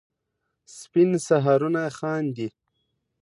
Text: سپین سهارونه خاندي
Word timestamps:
سپین 0.77 1.11
سهارونه 1.27 1.83
خاندي 1.97 2.47